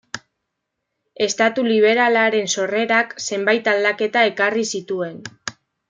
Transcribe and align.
Estatu 1.25 1.65
liberalaren 1.67 2.49
sorrerak 2.55 3.13
zenbait 3.29 3.71
aldaketa 3.77 4.25
ekarri 4.33 4.67
zituen. 4.77 5.23